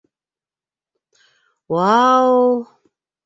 Уау! 1.73 2.39